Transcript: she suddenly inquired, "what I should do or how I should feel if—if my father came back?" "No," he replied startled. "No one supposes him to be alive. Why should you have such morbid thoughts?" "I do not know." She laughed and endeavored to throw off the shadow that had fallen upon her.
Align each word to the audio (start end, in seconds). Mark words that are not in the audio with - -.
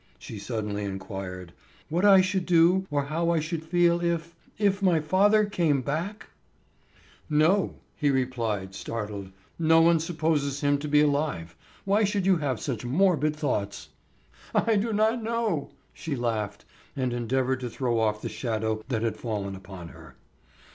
she 0.17 0.39
suddenly 0.39 0.83
inquired, 0.83 1.53
"what 1.87 2.03
I 2.03 2.21
should 2.21 2.47
do 2.47 2.87
or 2.89 3.03
how 3.05 3.29
I 3.29 3.39
should 3.39 3.63
feel 3.63 4.01
if—if 4.03 4.81
my 4.81 4.99
father 4.99 5.45
came 5.45 5.83
back?" 5.83 6.25
"No," 7.29 7.75
he 7.97 8.09
replied 8.09 8.73
startled. 8.73 9.29
"No 9.59 9.79
one 9.79 9.99
supposes 9.99 10.61
him 10.61 10.79
to 10.79 10.87
be 10.87 11.01
alive. 11.01 11.55
Why 11.85 12.03
should 12.03 12.25
you 12.25 12.37
have 12.37 12.59
such 12.59 12.83
morbid 12.83 13.35
thoughts?" 13.35 13.89
"I 14.55 14.75
do 14.75 14.91
not 14.91 15.21
know." 15.21 15.69
She 15.93 16.15
laughed 16.15 16.65
and 16.95 17.13
endeavored 17.13 17.59
to 17.59 17.69
throw 17.69 17.99
off 17.99 18.23
the 18.23 18.27
shadow 18.29 18.83
that 18.87 19.03
had 19.03 19.17
fallen 19.17 19.55
upon 19.55 19.89
her. 19.89 20.15